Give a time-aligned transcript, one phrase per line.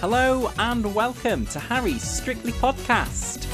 [0.00, 3.46] Hello and welcome to Harry's Strictly Podcast.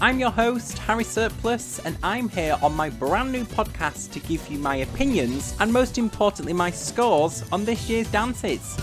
[0.00, 4.48] I'm your host, Harry Surplus, and I'm here on my brand new podcast to give
[4.48, 8.76] you my opinions and most importantly, my scores on this year's dances.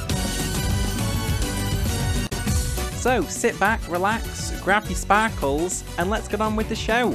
[3.01, 7.13] So sit back, relax, grab your sparkles, and let's get on with the show.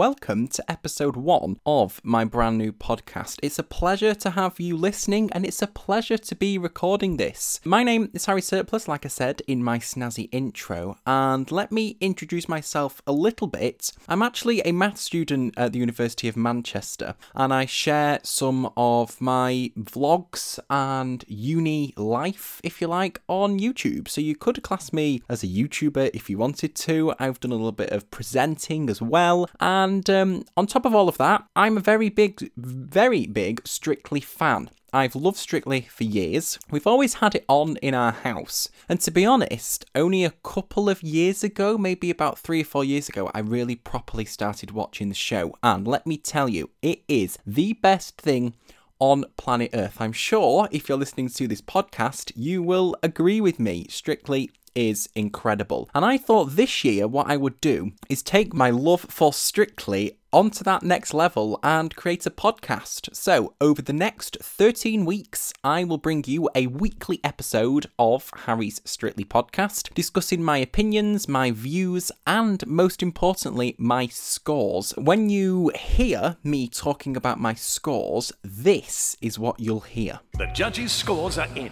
[0.00, 3.38] Welcome to episode one of my brand new podcast.
[3.42, 7.60] It's a pleasure to have you listening and it's a pleasure to be recording this.
[7.66, 11.98] My name is Harry Surplus, like I said in my snazzy intro, and let me
[12.00, 13.92] introduce myself a little bit.
[14.08, 19.20] I'm actually a math student at the University of Manchester and I share some of
[19.20, 24.08] my vlogs and uni life, if you like, on YouTube.
[24.08, 27.12] So you could class me as a YouTuber if you wanted to.
[27.18, 29.46] I've done a little bit of presenting as well.
[29.60, 33.66] And and um, on top of all of that, I'm a very big, very big
[33.66, 34.70] Strictly fan.
[34.92, 36.60] I've loved Strictly for years.
[36.70, 38.68] We've always had it on in our house.
[38.88, 42.84] And to be honest, only a couple of years ago, maybe about three or four
[42.84, 45.56] years ago, I really properly started watching the show.
[45.60, 48.54] And let me tell you, it is the best thing
[49.00, 50.00] on planet Earth.
[50.00, 53.86] I'm sure if you're listening to this podcast, you will agree with me.
[53.88, 55.88] Strictly is incredible.
[55.94, 60.18] And I thought this year what I would do is take my love for Strictly
[60.32, 63.14] onto that next level and create a podcast.
[63.14, 68.80] So, over the next 13 weeks, I will bring you a weekly episode of Harry's
[68.84, 74.92] Strictly podcast, discussing my opinions, my views, and most importantly, my scores.
[74.96, 80.20] When you hear me talking about my scores, this is what you'll hear.
[80.38, 81.70] The judges' scores are in.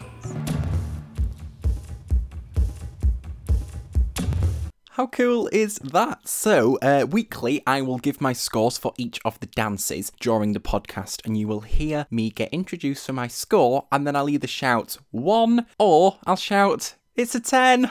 [4.98, 6.27] How cool is that?
[6.27, 10.58] So, uh, weekly, I will give my scores for each of the dances during the
[10.58, 14.48] podcast, and you will hear me get introduced for my score, and then I'll either
[14.48, 17.88] shout one or I'll shout, it's a 10.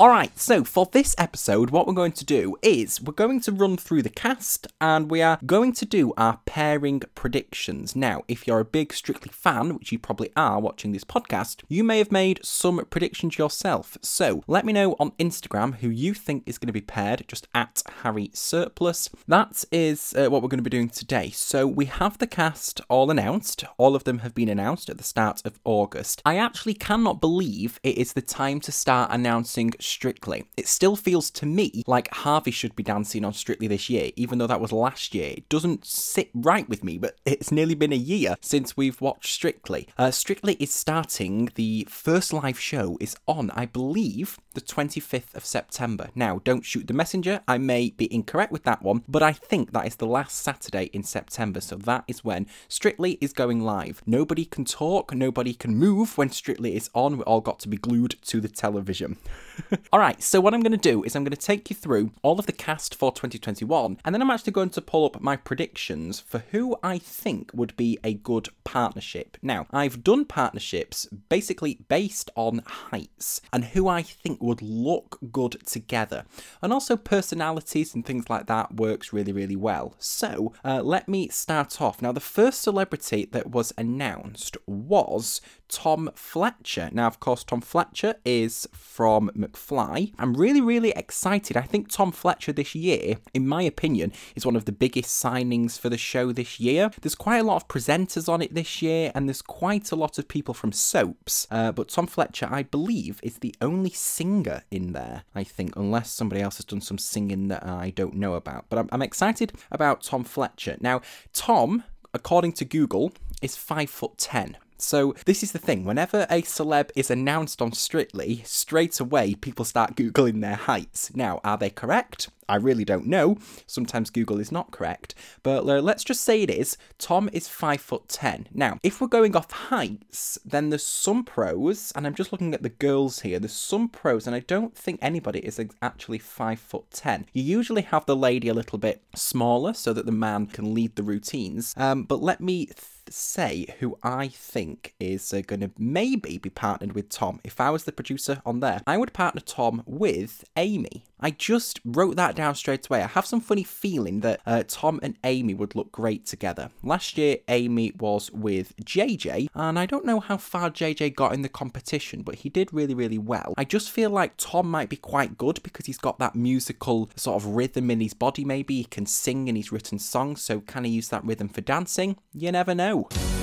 [0.00, 3.76] Alright, so for this episode, what we're going to do is we're going to run
[3.76, 7.94] through the cast and we are going to do our pairing predictions.
[7.94, 11.84] Now, if you're a big Strictly fan, which you probably are watching this podcast, you
[11.84, 13.98] may have made some predictions yourself.
[14.00, 17.46] So let me know on Instagram who you think is going to be paired, just
[17.54, 19.10] at Harry Surplus.
[19.28, 21.28] That is uh, what we're going to be doing today.
[21.28, 23.64] So we have the cast all announced.
[23.76, 26.22] All of them have been announced at the start of August.
[26.24, 30.44] I actually cannot believe it is the time to start announcing Strictly.
[30.56, 34.38] It still feels to me like Harvey should be dancing on Strictly this year, even
[34.38, 35.34] though that was last year.
[35.36, 39.32] It doesn't sit right with me, but it's nearly been a year since we've watched
[39.34, 39.88] Strictly.
[39.98, 45.44] Uh, Strictly is starting, the first live show is on, I believe, the 25th of
[45.44, 46.08] September.
[46.14, 49.72] Now, don't shoot the messenger, I may be incorrect with that one, but I think
[49.72, 54.02] that is the last Saturday in September, so that is when Strictly is going live.
[54.06, 57.76] Nobody can talk, nobody can move when Strictly is on, we all got to be
[57.76, 59.18] glued to the television.
[59.92, 62.38] Alright, so what I'm going to do is I'm going to take you through all
[62.38, 66.20] of the cast for 2021, and then I'm actually going to pull up my predictions
[66.20, 69.36] for who I think would be a good partnership.
[69.42, 75.56] Now, I've done partnerships basically based on heights and who I think would look good
[75.66, 76.24] together.
[76.62, 79.94] And also personalities and things like that works really, really well.
[79.98, 82.02] So uh, let me start off.
[82.02, 85.40] Now, the first celebrity that was announced was
[85.70, 86.90] Tom Fletcher.
[86.92, 90.12] Now, of course, Tom Fletcher is from McFly.
[90.18, 91.56] I'm really, really excited.
[91.56, 95.78] I think Tom Fletcher this year, in my opinion, is one of the biggest signings
[95.78, 96.90] for the show this year.
[97.00, 100.18] There's quite a lot of presenters on it this year, and there's quite a lot
[100.18, 101.46] of people from soaps.
[101.50, 106.10] Uh, but Tom Fletcher, I believe, is the only singer in there, I think, unless
[106.10, 108.66] somebody else has done some singing that I don't know about.
[108.68, 110.76] But I'm, I'm excited about Tom Fletcher.
[110.80, 111.00] Now,
[111.32, 114.56] Tom, according to Google, is five foot ten.
[114.80, 115.84] So this is the thing.
[115.84, 121.14] Whenever a celeb is announced on Strictly, straight away people start googling their heights.
[121.14, 122.30] Now, are they correct?
[122.48, 123.38] I really don't know.
[123.66, 125.14] Sometimes Google is not correct,
[125.44, 126.76] but uh, let's just say it is.
[126.98, 128.48] Tom is five foot ten.
[128.52, 132.64] Now, if we're going off heights, then there's some pros, and I'm just looking at
[132.64, 133.38] the girls here.
[133.38, 137.26] There's some pros, and I don't think anybody is actually five foot ten.
[137.32, 140.96] You usually have the lady a little bit smaller so that the man can lead
[140.96, 141.72] the routines.
[141.76, 142.66] Um, but let me.
[142.66, 142.76] Th-
[143.12, 147.40] say who I think is uh, going to maybe be partnered with Tom.
[147.44, 151.04] If I was the producer on there, I would partner Tom with Amy.
[151.20, 153.02] I just wrote that down straight away.
[153.02, 156.70] I have some funny feeling that uh, Tom and Amy would look great together.
[156.82, 161.42] Last year, Amy was with JJ, and I don't know how far JJ got in
[161.42, 163.54] the competition, but he did really, really well.
[163.58, 167.36] I just feel like Tom might be quite good because he's got that musical sort
[167.36, 168.76] of rhythm in his body, maybe.
[168.76, 172.16] He can sing and he's written songs, so can he use that rhythm for dancing?
[172.32, 172.99] You never know.
[173.08, 173.39] Valeu!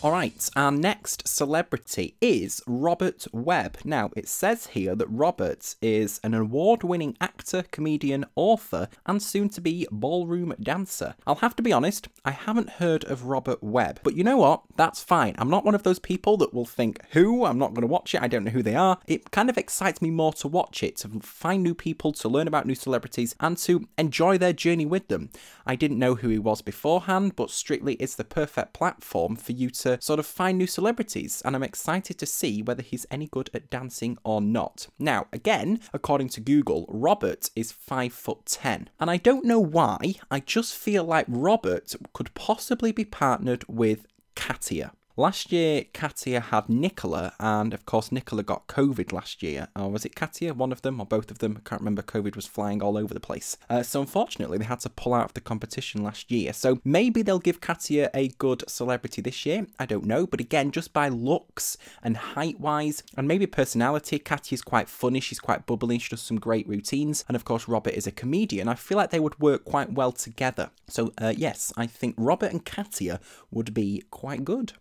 [0.00, 3.78] All right, our next celebrity is Robert Webb.
[3.84, 9.48] Now, it says here that Robert is an award winning actor, comedian, author, and soon
[9.48, 11.16] to be ballroom dancer.
[11.26, 14.62] I'll have to be honest, I haven't heard of Robert Webb, but you know what?
[14.76, 15.34] That's fine.
[15.36, 17.44] I'm not one of those people that will think, who?
[17.44, 18.22] I'm not going to watch it.
[18.22, 19.00] I don't know who they are.
[19.08, 22.46] It kind of excites me more to watch it, to find new people, to learn
[22.46, 25.30] about new celebrities, and to enjoy their journey with them.
[25.66, 29.70] I didn't know who he was beforehand, but Strictly is the perfect platform for you
[29.70, 33.26] to to sort of find new celebrities, and I'm excited to see whether he's any
[33.26, 34.88] good at dancing or not.
[34.98, 40.14] Now, again, according to Google, Robert is 5 foot 10, and I don't know why,
[40.30, 44.92] I just feel like Robert could possibly be partnered with Katya.
[45.18, 49.66] Last year, Katya had Nicola, and of course, Nicola got COVID last year.
[49.74, 51.56] Or was it Katya, one of them, or both of them?
[51.58, 52.02] I can't remember.
[52.02, 53.56] COVID was flying all over the place.
[53.68, 56.52] Uh, so, unfortunately, they had to pull out of the competition last year.
[56.52, 59.66] So, maybe they'll give Katya a good celebrity this year.
[59.76, 60.24] I don't know.
[60.24, 65.18] But again, just by looks and height wise, and maybe personality, Katya's quite funny.
[65.18, 65.98] She's quite bubbly.
[65.98, 67.24] She does some great routines.
[67.26, 68.68] And of course, Robert is a comedian.
[68.68, 70.70] I feel like they would work quite well together.
[70.86, 73.18] So, uh, yes, I think Robert and Katya
[73.50, 74.74] would be quite good.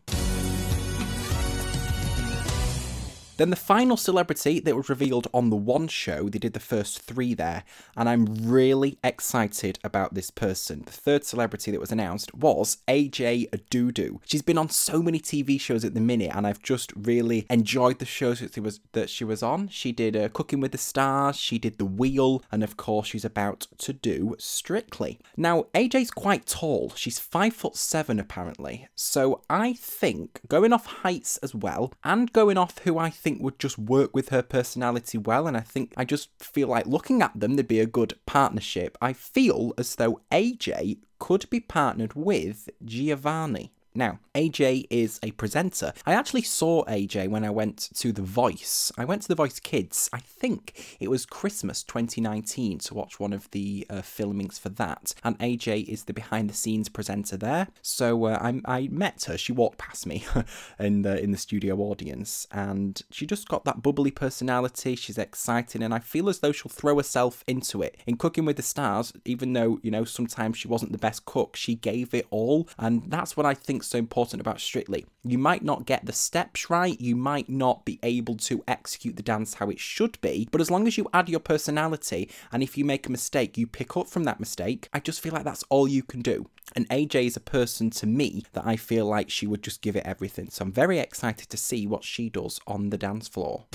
[3.38, 7.02] Then the final celebrity that was revealed on the one show, they did the first
[7.02, 7.64] three there,
[7.96, 10.82] and I'm really excited about this person.
[10.86, 14.20] The third celebrity that was announced was AJ Odudu.
[14.26, 18.00] She's been on so many TV shows at the minute, and I've just really enjoyed
[18.00, 19.68] the shows that she was that she was on.
[19.68, 23.26] She did uh, Cooking with the Stars, she did The Wheel, and of course she's
[23.26, 25.20] about to do Strictly.
[25.36, 26.92] Now AJ's quite tall.
[26.96, 32.58] She's five foot seven apparently, so I think going off heights as well, and going
[32.58, 35.48] off who I think think would just work with her personality well.
[35.48, 38.98] And I think I just feel like looking at them, they'd be a good partnership.
[39.02, 43.74] I feel as though AJ could be partnered with Giovanni.
[43.98, 45.92] Now, AJ is a presenter.
[46.06, 48.92] I actually saw AJ when I went to The Voice.
[48.96, 53.34] I went to The Voice Kids, I think it was Christmas 2019, to watch one
[53.34, 55.16] of the uh, filmings for that.
[55.24, 57.70] And AJ is the behind the scenes presenter there.
[57.82, 59.36] So uh, I, I, met her.
[59.36, 60.24] She walked past me
[60.80, 62.46] in, the, in the studio audience.
[62.52, 64.96] And she just got that bubbly personality.
[64.96, 65.82] She's exciting.
[65.82, 67.98] And I feel as though she'll throw herself into it.
[68.06, 71.56] In Cooking with the Stars, even though, you know, sometimes she wasn't the best cook,
[71.56, 72.70] she gave it all.
[72.78, 75.06] And that's what I think so important about Strictly.
[75.24, 79.24] You might not get the steps right, you might not be able to execute the
[79.24, 82.78] dance how it should be, but as long as you add your personality and if
[82.78, 85.64] you make a mistake, you pick up from that mistake, I just feel like that's
[85.70, 86.50] all you can do.
[86.76, 89.96] And AJ is a person to me that I feel like she would just give
[89.96, 90.50] it everything.
[90.50, 93.66] So I'm very excited to see what she does on the dance floor.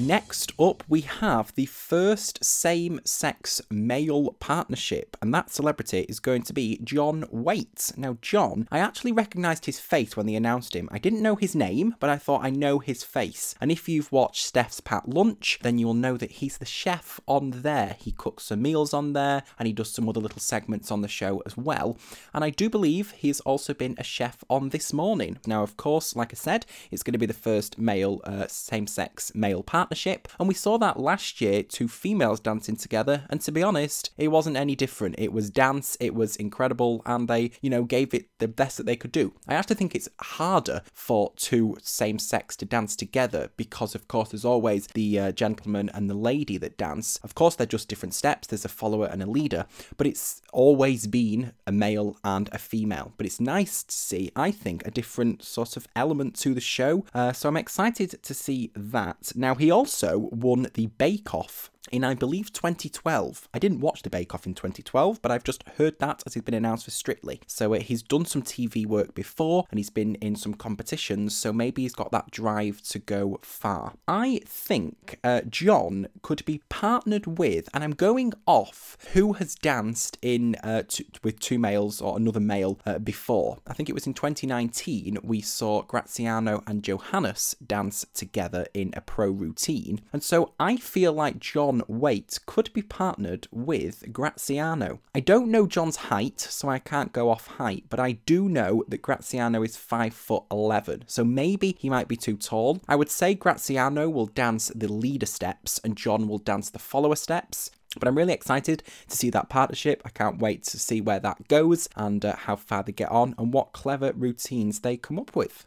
[0.00, 6.40] Next up, we have the first same sex male partnership, and that celebrity is going
[6.44, 7.98] to be John Whaite.
[7.98, 10.88] Now, John, I actually recognised his face when they announced him.
[10.90, 13.54] I didn't know his name, but I thought I know his face.
[13.60, 17.20] And if you've watched Steph's Packed Lunch, then you will know that he's the chef
[17.28, 17.96] on there.
[17.98, 21.08] He cooks some meals on there, and he does some other little segments on the
[21.08, 21.98] show as well.
[22.32, 25.38] And I do believe he's also been a chef on This Morning.
[25.46, 28.86] Now, of course, like I said, it's going to be the first male, uh, same
[28.86, 33.40] sex male partnership partnership, and we saw that last year, two females dancing together, and
[33.40, 35.16] to be honest, it wasn't any different.
[35.18, 38.86] It was dance, it was incredible, and they, you know, gave it the best that
[38.86, 39.32] they could do.
[39.48, 44.30] I actually think it's harder for two same sex to dance together because, of course,
[44.30, 47.18] there's always the uh, gentleman and the lady that dance.
[47.24, 49.66] Of course, they're just different steps, there's a follower and a leader,
[49.96, 53.12] but it's always been a male and a female.
[53.16, 57.04] But it's nice to see, I think, a different sort of element to the show,
[57.12, 59.32] uh, so I'm excited to see that.
[59.34, 59.79] Now, he also
[60.18, 63.48] won the Bake Off in, I believe, 2012.
[63.52, 66.42] I didn't watch the Bake Off in 2012, but I've just heard that as he's
[66.42, 67.40] been announced for Strictly.
[67.46, 71.52] So uh, he's done some TV work before and he's been in some competitions, so
[71.52, 73.94] maybe he's got that drive to go far.
[74.06, 80.18] I think uh, John could be partnered with, and I'm going off who has danced
[80.22, 83.58] in uh, t- with two males or another male uh, before.
[83.66, 89.00] I think it was in 2019 we saw Graziano and Johannes dance together in a
[89.00, 95.00] pro routine, and so I feel like John Whaite could be partnered with Graziano.
[95.14, 98.84] I don't know John's height, so I can't go off height, but I do know
[98.88, 102.80] that Graziano is 5 foot 11, so maybe he might be too tall.
[102.88, 107.16] I would say Graziano will dance the leader steps and John will dance the follower
[107.16, 107.70] steps.
[107.98, 110.02] But I'm really excited to see that partnership.
[110.04, 113.34] I can't wait to see where that goes and uh, how far they get on
[113.36, 115.66] and what clever routines they come up with.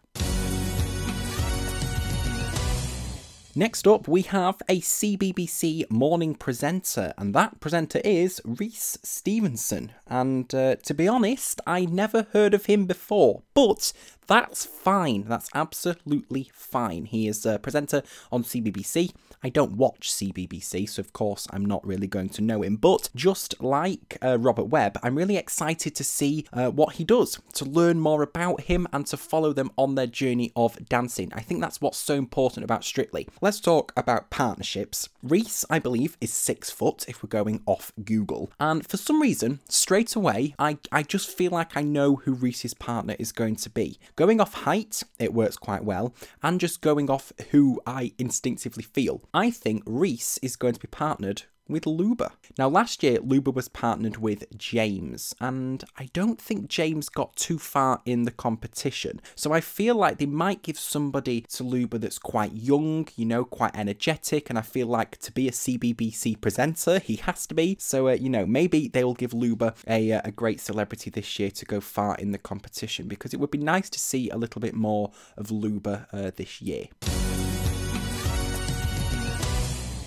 [3.56, 9.92] Next up, we have a CBBC morning presenter, and that presenter is Rhys Stephenson.
[10.08, 13.94] And uh, to be honest, I never heard of him before, but
[14.26, 15.26] that's fine.
[15.28, 17.06] That's absolutely fine.
[17.06, 19.12] He is a presenter on CBBC.
[19.44, 22.78] I don't watch CBBC, so of course I'm not really going to know him.
[22.78, 27.40] But just like uh, Robert Webb, I'm really excited to see uh, what he does,
[27.54, 31.32] to learn more about him, and to follow them on their journey of dancing.
[31.36, 33.28] I think that's what's so important about Strictly.
[33.44, 35.10] Let's talk about partnerships.
[35.22, 38.50] Rhys, I believe, is six foot if we're going off Google.
[38.58, 42.74] And for some reason, straight away, I, I just feel like I know who Rhys's
[42.74, 44.00] partner is going to be.
[44.16, 49.24] Going off height, it works quite well, and just going off who I instinctively feel.
[49.34, 52.34] I think Rhys is going to be partnered with Luba.
[52.58, 57.58] Now, last year, Luba was partnered with James, and I don't think James got too
[57.58, 59.22] far in the competition.
[59.36, 63.46] So I feel like they might give somebody to Luba that's quite young, you know,
[63.46, 67.78] quite energetic, and I feel like to be a CBBC presenter, he has to be.
[67.80, 71.40] So, uh, you know, maybe they will give Luba a, uh, a great celebrity this
[71.40, 74.38] year to go far in the competition because it would be nice to see a
[74.38, 76.88] little bit more of Luba uh, this year.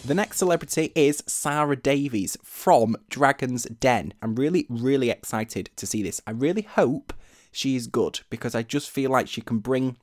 [0.06, 4.14] The next celebrity is Sara Davies from Dragon's Den.
[4.22, 6.20] I'm really, really excited to see this.
[6.28, 7.12] I really hope
[7.50, 9.96] she's good because I just feel like she can bring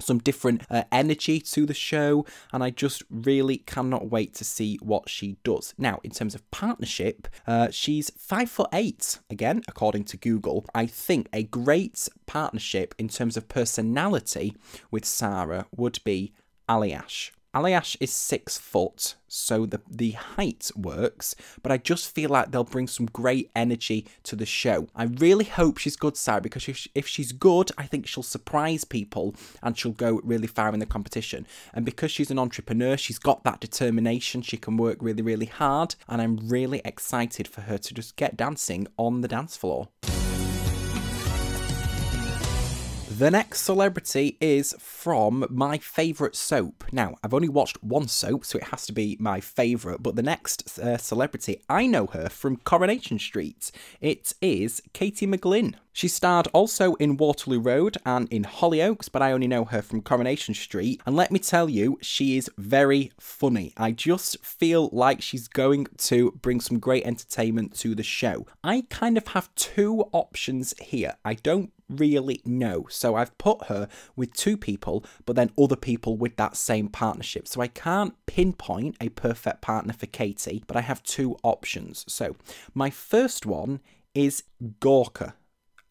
[0.00, 4.76] some different uh, energy to the show and i just really cannot wait to see
[4.82, 10.02] what she does now in terms of partnership uh, she's five foot eight again according
[10.02, 14.56] to google i think a great partnership in terms of personality
[14.90, 16.32] with sara would be
[16.68, 22.50] Aljaž Aljaž is six foot, so the, the height works, but I just feel like
[22.50, 24.88] they'll bring some great energy to the show.
[24.96, 28.82] I really hope she's good, Sara, because if, if she's good, I think she'll surprise
[28.84, 31.46] people and she'll go really far in the competition.
[31.72, 35.94] And because she's an entrepreneur, she's got that determination, she can work really, really hard,
[36.08, 39.90] and I'm really excited for her to just get dancing on the dance floor.
[43.16, 46.82] The next celebrity is from my favourite soap.
[46.90, 50.22] Now, I've only watched one soap, so it has to be my favourite, but the
[50.22, 53.70] next uh, celebrity, I know her from Coronation Street.
[54.00, 55.76] It is Katie McGlynn.
[55.92, 60.02] She starred also in Waterloo Road and in Hollyoaks, but I only know her from
[60.02, 61.00] Coronation Street.
[61.06, 63.72] And let me tell you, she is very funny.
[63.76, 68.44] I just feel like she's going to bring some great entertainment to the show.
[68.64, 71.14] I kind of have two options here.
[71.24, 72.86] I don't really know.
[72.88, 77.48] So I've put her with two people, but then other people with that same partnership.
[77.48, 82.04] So I can't pinpoint a perfect partner for Katie, but I have two options.
[82.08, 82.36] So
[82.74, 83.80] my first one
[84.14, 84.44] is
[84.80, 85.34] Gorka.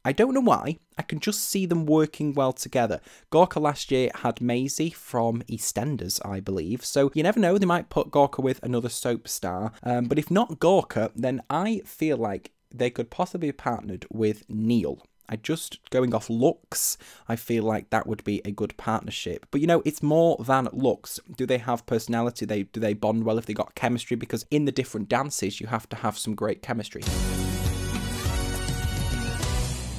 [0.05, 0.79] I don't know why.
[0.97, 2.99] I can just see them working well together.
[3.29, 6.83] Gorka last year had Maisie from EastEnders, I believe.
[6.83, 9.71] So you never know, they might put Gorka with another soap star.
[9.81, 14.43] Um, but if not Gorka, then I feel like they could possibly be partnered with
[14.49, 15.05] Neil.
[15.33, 16.95] I just going off looks,
[17.27, 19.47] I feel like that would be a good partnership.
[19.49, 21.19] But you know, it's more than looks.
[21.35, 22.45] Do they have personality?
[22.45, 24.15] They do they bond well if they got chemistry?
[24.15, 27.01] Because in the different dances, you have to have some great chemistry.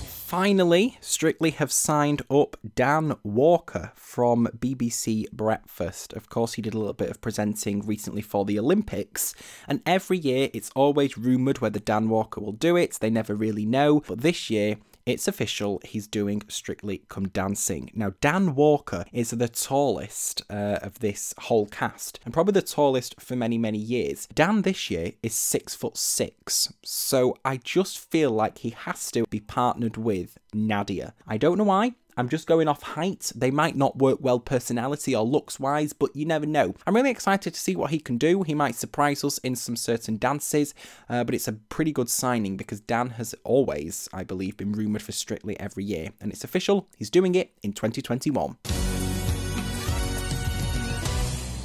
[0.07, 6.13] Finally, Strictly have signed up Dan Walker from BBC Breakfast.
[6.13, 9.35] Of course, he did a little bit of presenting recently for the Olympics,
[9.67, 12.99] and every year it's always rumoured whether Dan Walker will do it.
[13.01, 17.91] They never really know, but this year it's official, he's doing Strictly Come Dancing.
[17.95, 23.21] Now, Dan Walker is the tallest uh, of this whole cast, and probably the tallest
[23.21, 24.27] for many, many years.
[24.35, 29.25] Dan this year is six foot six, so I just feel like he has to
[29.29, 31.13] be partnered with Nadiya.
[31.27, 33.33] I don't know why, I'm just going off height.
[33.35, 36.75] They might not work well personality or looks wise, but you never know.
[36.87, 38.43] I'm really excited to see what he can do.
[38.43, 40.75] He might surprise us in some certain dances,
[41.09, 45.03] uh, but it's a pretty good signing because Dan has always, I believe, been rumoured
[45.03, 46.11] for Strictly every year.
[46.21, 48.94] And it's official, he's doing it in 2021.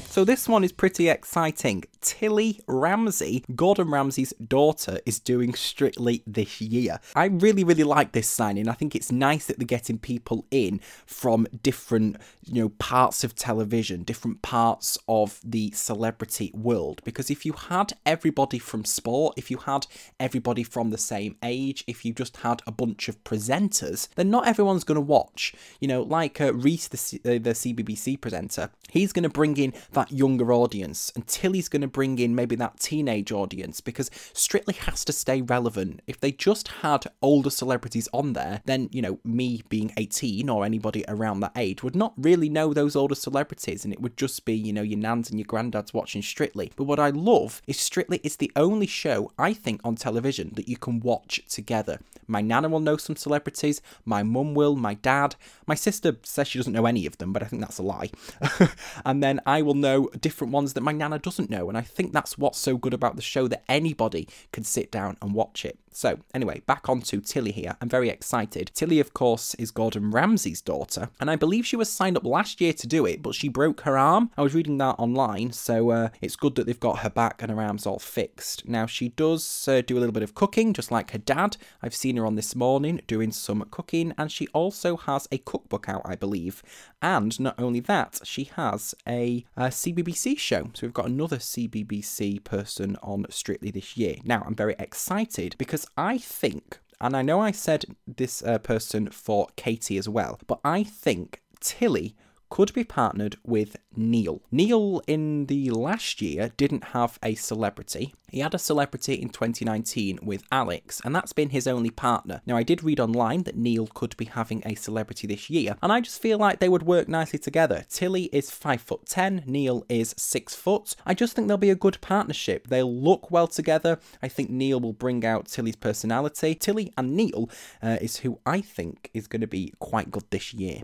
[0.09, 1.83] So this one is pretty exciting.
[2.01, 6.99] Tilly Ramsay, Gordon Ramsay's daughter, is doing Strictly this year.
[7.15, 8.67] I really, really like this signing.
[8.67, 13.35] I think it's nice that they're getting people in from different, you know, parts of
[13.35, 17.01] television, different parts of the celebrity world.
[17.03, 19.85] Because if you had everybody from sport, if you had
[20.19, 24.47] everybody from the same age, if you just had a bunch of presenters, then not
[24.47, 25.53] everyone's going to watch.
[25.79, 29.57] You know, like uh, Rhys, the, C- uh, the CBBC presenter, he's going to bring
[29.57, 34.09] in that younger audience, until he's going to bring in maybe that teenage audience because
[34.33, 36.01] Strictly has to stay relevant.
[36.07, 40.65] If they just had older celebrities on there, then, you know, me being 18 or
[40.65, 44.45] anybody around that age would not really know those older celebrities, and it would just
[44.45, 46.71] be, you know, your nans and your granddads watching Strictly.
[46.75, 50.67] But what I love is Strictly is the only show, I think, on television that
[50.67, 51.99] you can watch together.
[52.29, 55.35] My nana will know some celebrities, my mum will, my dad.
[55.67, 58.11] My sister says she doesn't know any of them, but I think that's a lie.
[59.05, 61.69] and then I will know different ones that my nana doesn't know.
[61.69, 65.17] And I think that's what's so good about the show that anybody can sit down
[65.21, 65.79] and watch it.
[65.91, 67.75] So, anyway, back on to Tilly here.
[67.81, 68.71] I'm very excited.
[68.73, 72.61] Tilly, of course, is Gordon Ramsay's daughter, and I believe she was signed up last
[72.61, 74.31] year to do it, but she broke her arm.
[74.37, 77.51] I was reading that online, so uh, it's good that they've got her back and
[77.51, 78.67] her arms all fixed.
[78.67, 81.57] Now, she does uh, do a little bit of cooking, just like her dad.
[81.81, 85.89] I've seen her on this morning doing some cooking, and she also has a cookbook
[85.89, 86.63] out, I believe.
[87.01, 90.69] And not only that, she has a, a CBBC show.
[90.73, 94.15] So we've got another CBBC person on Strictly this year.
[94.23, 99.09] Now, I'm very excited because I think, and I know I said this uh, person
[99.09, 102.15] for Katie as well, but I think Tilly
[102.49, 104.41] could be partnered with Neil.
[104.51, 108.13] Neil in the last year didn't have a celebrity.
[108.31, 112.41] He had a celebrity in 2019 with Alex, and that's been his only partner.
[112.45, 115.91] Now, I did read online that Neil could be having a celebrity this year, and
[115.91, 117.85] I just feel like they would work nicely together.
[117.89, 120.95] Tilly is 5 foot 10, Neil is 6 foot.
[121.05, 122.67] I just think they'll be a good partnership.
[122.67, 123.99] They'll look well together.
[124.21, 126.55] I think Neil will bring out Tilly's personality.
[126.55, 127.49] Tilly and Neil
[127.81, 130.83] uh, is who I think is going to be quite good this year.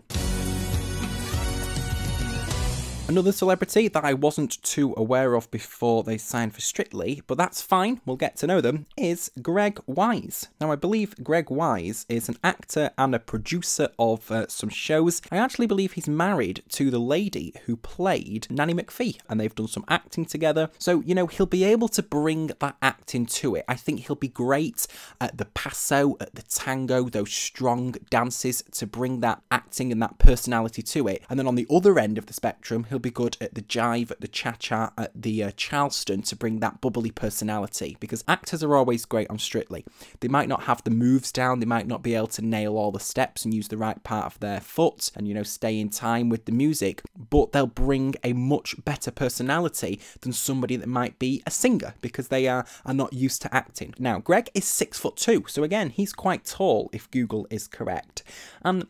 [3.08, 7.62] Another celebrity that I wasn't too aware of before they signed for Strictly, but that's
[7.62, 10.48] fine, we'll get to know them, is Greg Wise.
[10.60, 15.22] Now, I believe Greg Wise is an actor and a producer of uh, some shows.
[15.30, 19.68] I actually believe he's married to the lady who played Nanny McPhee, and they've done
[19.68, 20.70] some acting together.
[20.76, 23.64] So, you know, he'll be able to bring that acting to it.
[23.68, 24.88] I think he'll be great
[25.20, 30.18] at the paso, at the tango, those strong dances to bring that acting and that
[30.18, 31.22] personality to it.
[31.30, 34.10] And then on the other end of the spectrum, he'll be good at the jive,
[34.10, 38.62] at the cha cha, at the uh, Charleston to bring that bubbly personality because actors
[38.62, 39.84] are always great on Strictly.
[40.20, 42.90] They might not have the moves down, they might not be able to nail all
[42.90, 45.88] the steps and use the right part of their foot and, you know, stay in
[45.88, 51.18] time with the music, but they'll bring a much better personality than somebody that might
[51.18, 53.94] be a singer because they are, are not used to acting.
[53.98, 58.22] Now, Greg is six foot two, so again, he's quite tall if Google is correct.
[58.62, 58.86] And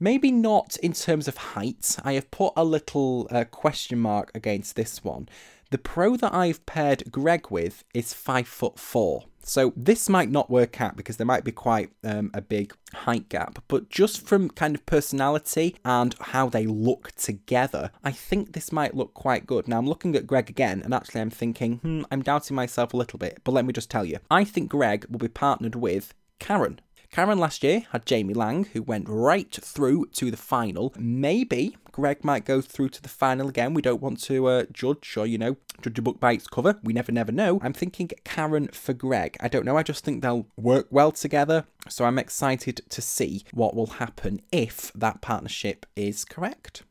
[0.00, 1.96] Maybe not in terms of height.
[2.04, 5.28] I have put a little uh, question mark against this one.
[5.70, 9.24] The pro that I've paired Greg with is five foot four.
[9.42, 13.28] So this might not work out because there might be quite um, a big height
[13.28, 18.72] gap, but just from kind of personality and how they look together, I think this
[18.72, 19.66] might look quite good.
[19.66, 22.98] Now I'm looking at Greg again, and actually I'm thinking, hmm, I'm doubting myself a
[22.98, 23.40] little bit.
[23.42, 26.80] But let me just tell you, I think Greg will be partnered with Karen.
[27.10, 30.92] Karen last year had Jamie Laing, who went right through to the final.
[30.98, 33.74] Maybe Greg might go through to the final again.
[33.74, 36.78] We don't want to uh, judge or, you know, judge a book by its cover.
[36.84, 37.58] We never, never know.
[37.62, 39.36] I'm thinking Karen for Greg.
[39.40, 39.76] I don't know.
[39.76, 41.64] I just think they'll work well together.
[41.88, 46.84] So I'm excited to see what will happen if that partnership is correct.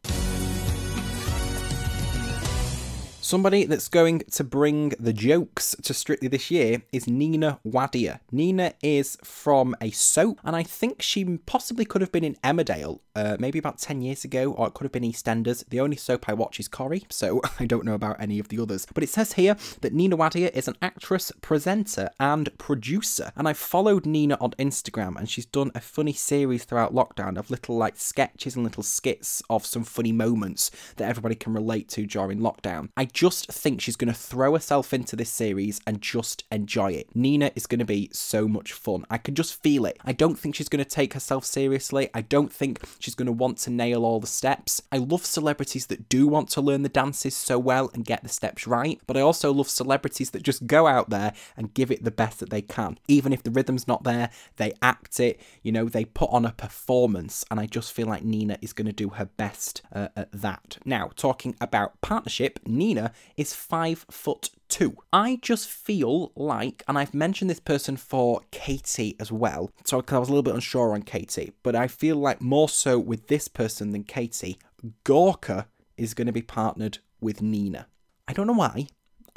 [3.27, 8.21] Somebody that's going to bring the jokes to Strictly this year is Nina Wadia.
[8.31, 13.01] Nina is from a soap, and I think she possibly could have been in Emmerdale,
[13.17, 15.67] uh, maybe about 10 years ago, or it could have been EastEnders.
[15.69, 18.60] The only soap I watch is Corrie, so I don't know about any of the
[18.60, 18.86] others.
[18.93, 23.32] But it says here that Nina Wadia is an actress, presenter, and producer.
[23.36, 27.49] And I followed Nina on Instagram, and she's done a funny series throughout lockdown of
[27.49, 32.06] little like sketches and little skits of some funny moments that everybody can relate to
[32.06, 32.89] during lockdown.
[32.95, 37.15] I just think she's going to throw herself into this series and just enjoy it.
[37.15, 39.06] Nina is going to be so much fun.
[39.10, 39.97] I can just feel it.
[40.06, 42.10] I don't think she's going to take herself seriously.
[42.13, 44.82] I don't think She's going to want to nail all the steps.
[44.91, 48.28] I love celebrities that do want to learn the dances so well and get the
[48.28, 52.04] steps right, but I also love celebrities that just go out there and give it
[52.04, 53.00] the best that they can.
[53.08, 56.52] Even if the rhythm's not there, they act it, you know, they put on a
[56.52, 60.30] performance, and I just feel like Nina is going to do her best uh, at
[60.34, 60.78] that.
[60.84, 64.97] Now, talking about partnership, Nina is five foot two.
[65.12, 70.15] I just feel like, and I've mentioned this person for Katie as well, so because
[70.15, 73.27] I was a little bit unsure on Katie, but I feel like more so with
[73.27, 74.58] this person than Katie,
[75.03, 77.88] Gorka is going to be partnered with Nina.
[78.27, 78.88] I don't know why.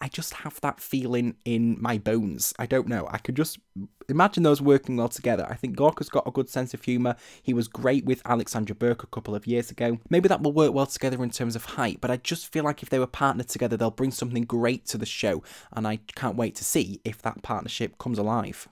[0.01, 2.55] I just have that feeling in my bones.
[2.59, 3.07] I don't know.
[3.11, 3.59] I could just
[4.09, 5.47] imagine those working well together.
[5.49, 7.17] I think Gorka's got a good sense of humour.
[7.43, 9.99] He was great with Alexandra Burke a couple of years ago.
[10.09, 12.83] Maybe that will work well together in terms of height, but I just feel like
[12.83, 16.37] if they were partnered together, they'll bring something great to the show, and I can't
[16.37, 18.69] wait to see if that partnership comes alive.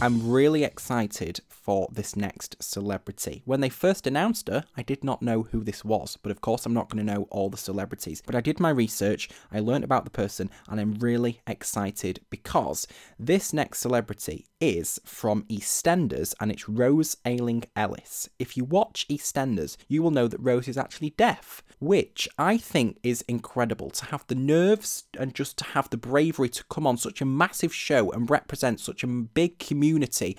[0.00, 3.42] I'm really excited for this next celebrity.
[3.46, 6.64] When they first announced her, I did not know who this was, but of course,
[6.64, 8.22] I'm not going to know all the celebrities.
[8.24, 12.86] But I did my research, I learned about the person, and I'm really excited because
[13.18, 18.28] this next celebrity is from EastEnders and it's Rose Ailing Ellis.
[18.38, 22.98] If you watch EastEnders, you will know that Rose is actually deaf which I think
[23.04, 26.96] is incredible to have the nerves and just to have the bravery to come on
[26.96, 29.87] such a massive show and represent such a big community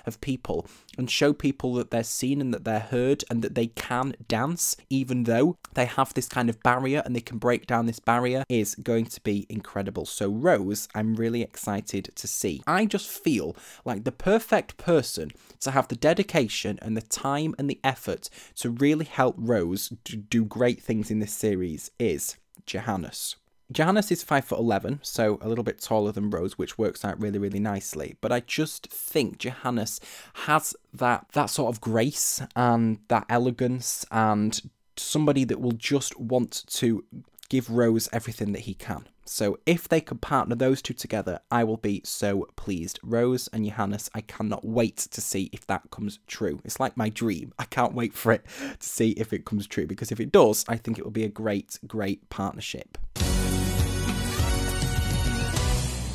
[0.06, 0.66] of people
[0.98, 4.76] and show people that they're seen and that they're heard and that they can dance,
[4.88, 8.44] even though they have this kind of barrier and they can break down this barrier,
[8.48, 10.06] is going to be incredible.
[10.06, 12.62] So, Rose, I'm really excited to see.
[12.66, 17.68] I just feel like the perfect person to have the dedication and the time and
[17.68, 22.36] the effort to really help Rose do great things in this series is
[22.66, 23.36] Johannes.
[23.72, 27.20] Johannes is five foot eleven, so a little bit taller than Rose, which works out
[27.20, 28.16] really, really nicely.
[28.20, 30.00] But I just think Johannes
[30.34, 34.60] has that that sort of grace and that elegance and
[34.96, 37.04] somebody that will just want to
[37.48, 39.06] give Rose everything that he can.
[39.24, 42.98] So if they could partner those two together, I will be so pleased.
[43.04, 46.60] Rose and Johannes, I cannot wait to see if that comes true.
[46.64, 47.52] It's like my dream.
[47.56, 48.44] I can't wait for it
[48.80, 51.24] to see if it comes true because if it does, I think it will be
[51.24, 52.98] a great, great partnership.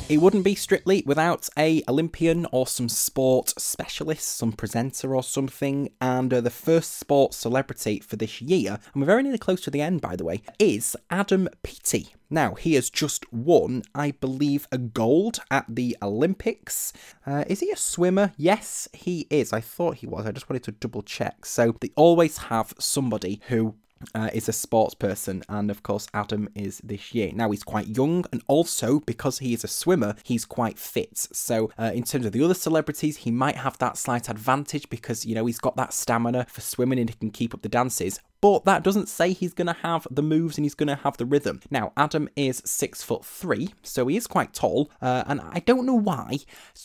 [0.08, 5.90] It wouldn't be strictly without a Olympian or some sport specialist, some presenter or something.
[6.00, 9.70] And uh, the first sports celebrity for this year, and we're very nearly close to
[9.70, 12.14] the end, by the way, is Adam Peaty.
[12.30, 16.92] Now, he has just won, I believe, a gold at the Olympics.
[17.26, 18.32] Uh, is he a swimmer?
[18.36, 19.52] Yes, he is.
[19.52, 20.24] I thought he was.
[20.24, 21.44] I just wanted to double check.
[21.44, 23.74] So, they always have somebody who
[24.14, 27.30] uh, is a sports person, and of course, Adam is this year.
[27.34, 31.16] Now, he's quite young, and also because he is a swimmer, he's quite fit.
[31.16, 35.24] So, uh, in terms of the other celebrities, he might have that slight advantage because,
[35.24, 38.20] you know, he's got that stamina for swimming and he can keep up the dances.
[38.40, 41.16] But that doesn't say he's going to have the moves and he's going to have
[41.16, 41.60] the rhythm.
[41.70, 45.86] Now, Adam is six foot three, so he is quite tall, uh, and I don't
[45.86, 46.38] know why.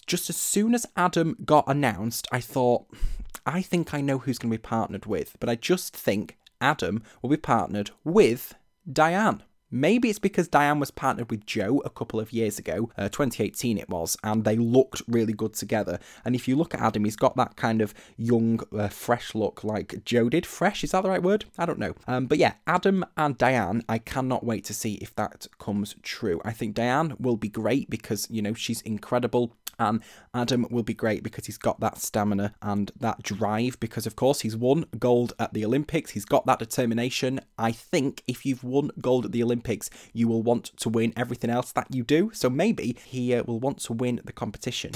[0.07, 2.85] Just as soon as Adam got announced, I thought,
[3.45, 7.03] I think I know who's going to be partnered with, but I just think Adam
[7.21, 8.55] will be partnered with
[8.89, 9.41] Dianne.
[9.73, 13.77] Maybe it's because Dianne was partnered with Joe a couple of years ago, uh, 2018
[13.77, 15.97] it was, and they looked really good together.
[16.25, 19.63] And if you look at Adam, he's got that kind of young, uh, fresh look
[19.63, 20.45] like Joe did.
[20.45, 21.45] Fresh, is that the right word?
[21.57, 21.95] I don't know.
[22.05, 26.41] Um, but yeah, Adam and Dianne, I cannot wait to see if that comes true.
[26.43, 30.01] I think Dianne will be great because, you know, she's incredible and
[30.33, 34.41] Adam will be great because he's got that stamina and that drive because of course
[34.41, 38.91] he's won gold at the Olympics he's got that determination I think if you've won
[39.01, 42.49] gold at the Olympics you will want to win everything else that you do so
[42.49, 44.91] maybe he uh, will want to win the competition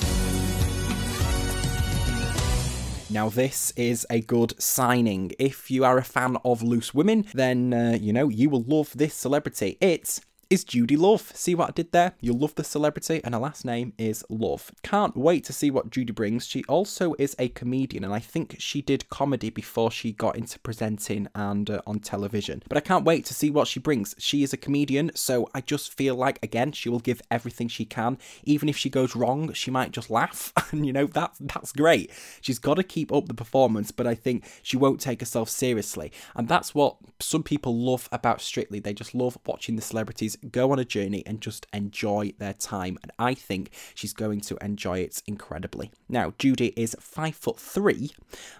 [3.07, 5.31] now, this is a good signing.
[5.37, 8.91] If you are a fan of Loose Women, then, uh, you know, you will love
[8.95, 9.77] this celebrity.
[9.79, 10.19] It's
[10.49, 11.31] is Judi Love.
[11.35, 12.13] See what I did there?
[12.21, 14.71] You'll love the celebrity, and her last name is Love.
[14.83, 16.47] Can't wait to see what Judi brings.
[16.47, 20.59] She also is a comedian, and I think she did comedy before she got into
[20.59, 22.63] presenting and uh, on television.
[22.69, 24.15] But I can't wait to see what she brings.
[24.17, 27.85] She is a comedian, so I just feel like, again, she will give everything she
[27.85, 28.17] can.
[28.43, 32.11] Even if she goes wrong, she might just laugh, and you know, that's, that's great.
[32.41, 36.11] She's got to keep up the performance, but I think she won't take herself seriously.
[36.35, 38.79] And that's what some people love about Strictly.
[38.79, 42.97] They just love watching the celebrities go on a journey and just enjoy their time.
[43.01, 45.91] And I think she's going to enjoy it incredibly.
[46.07, 48.11] Now, Judi is five foot three,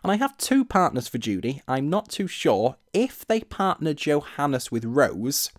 [0.04, 1.62] and I have two partners for Judi.
[1.68, 5.52] I'm not too sure if they partner Johannes with Rose,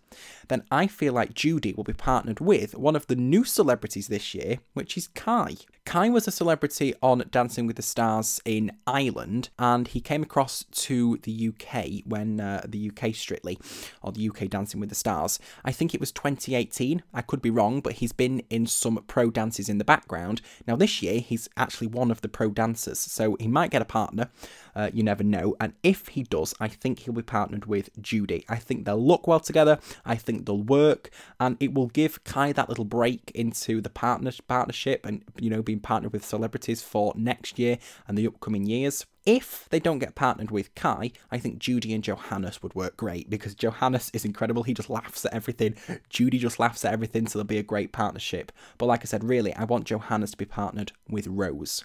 [0.48, 4.34] then I feel like Judi will be partnered with one of the new celebrities this
[4.34, 5.56] year, which is Kai.
[5.84, 10.64] Kai was a celebrity on Dancing with the Stars in Ireland, and he came across
[10.72, 13.58] to the UK when uh, the UK Strictly,
[14.02, 15.38] or the UK Dancing with the Stars.
[15.64, 17.02] I think it was 2018.
[17.12, 20.40] I could be wrong, but he's been in some pro dances in the background.
[20.66, 23.86] Now, this year, he's actually one of the pro dancers, so he might get a
[23.86, 24.30] partner.
[24.76, 25.56] Uh, you never know.
[25.58, 28.44] And if he does, I think he'll be partnered with Judi.
[28.46, 29.78] I think they'll look well together.
[30.04, 31.08] I think they'll work,
[31.40, 35.62] and it will give Kai that little break into the partner partnership and you know
[35.62, 39.06] being partnered with celebrities for next year and the upcoming years.
[39.24, 43.28] If they don't get partnered with Kai, I think Judi and Johannes would work great
[43.28, 44.62] because Johannes is incredible.
[44.62, 45.74] He just laughs at everything.
[46.10, 48.52] Judi just laughs at everything, so there'll be a great partnership.
[48.78, 51.84] But like I said, really, I want Johannes to be partnered with Rose.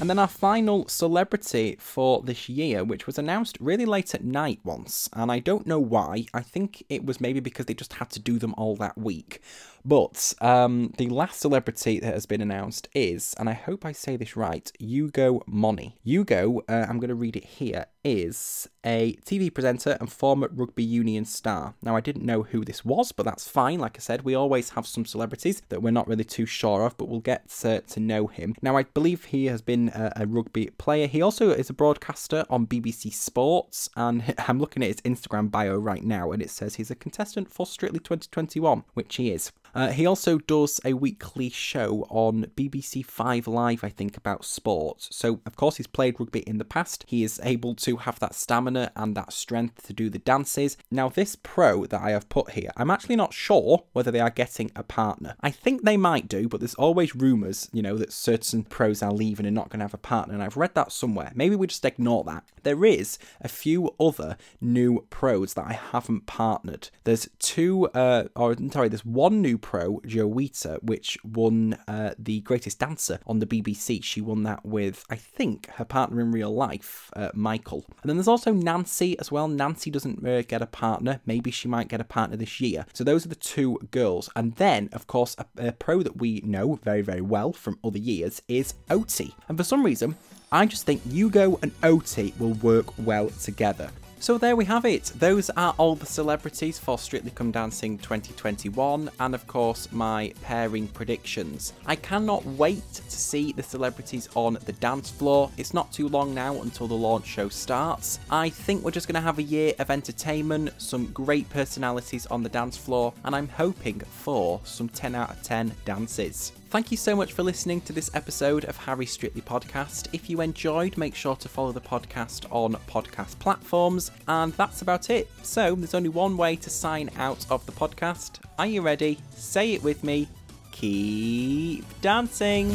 [0.00, 4.60] And then our final celebrity for this year, which was announced really late at night
[4.64, 6.26] once, and I don't know why.
[6.34, 9.40] I think it was maybe because they just had to do them all that week.
[9.84, 14.16] But um, the last celebrity that has been announced is, and I hope I say
[14.16, 15.92] this right, Ugo Monye.
[16.02, 20.84] Hugo, uh, I'm going to read it here, is a TV presenter and former rugby
[20.84, 21.74] union star.
[21.82, 23.78] Now, I didn't know who this was, but that's fine.
[23.78, 26.96] Like I said, we always have some celebrities that we're not really too sure of,
[26.96, 28.54] but we'll get to, to know him.
[28.62, 31.06] Now, I believe he has been a, a rugby player.
[31.06, 35.76] He also is a broadcaster on BBC Sports, and I'm looking at his Instagram bio
[35.76, 39.52] right now, and it says he's a contestant for Strictly 2021, which he is.
[39.74, 45.08] Uh, he also does a weekly show on BBC Five Live, I think, about sports.
[45.10, 47.04] So, of course, he's played rugby in the past.
[47.08, 50.76] He is able to have that stamina and that strength to do the dances.
[50.90, 54.30] Now, this pro that I have put here, I'm actually not sure whether they are
[54.30, 55.34] getting a partner.
[55.40, 59.12] I think they might do, but there's always rumours, you know, that certain pros are
[59.12, 61.32] leaving and not going to have a partner, and I've read that somewhere.
[61.34, 62.44] Maybe we just ignore that.
[62.62, 66.90] There is a few other new pros that I haven't partnered.
[67.04, 72.78] There's two, uh, or sorry, there's one new pro, Jowita, which won uh, the Greatest
[72.78, 74.04] Dancer on the BBC.
[74.04, 77.86] She won that with, I think, her partner in real life, uh, Michael.
[78.02, 79.48] And then there's also Nancy as well.
[79.48, 81.20] Nancy doesn't uh, get a partner.
[81.24, 82.84] Maybe she might get a partner this year.
[82.92, 84.28] So those are the two girls.
[84.36, 87.98] And then, of course, a, a pro that we know very, very well from other
[87.98, 89.34] years is Oti.
[89.48, 90.14] And for some reason,
[90.52, 93.90] I just think Ugo and Oti will work well together.
[94.20, 95.12] So there we have it.
[95.16, 100.88] Those are all the celebrities for Strictly Come Dancing 2021, and of course, my pairing
[100.88, 101.74] predictions.
[101.84, 105.50] I cannot wait to see the celebrities on the dance floor.
[105.58, 108.18] It's not too long now until the launch show starts.
[108.30, 112.42] I think we're just going to have a year of entertainment, some great personalities on
[112.42, 116.52] the dance floor, and I'm hoping for some 10 out of 10 dances.
[116.74, 120.08] Thank you so much for listening to this episode of Harry Strictly Podcast.
[120.12, 124.10] If you enjoyed, make sure to follow the podcast on podcast platforms.
[124.26, 125.30] And that's about it.
[125.44, 128.40] So there's only one way to sign out of the podcast.
[128.58, 129.20] Are you ready?
[129.36, 130.26] Say it with me.
[130.72, 132.72] Keep dancing.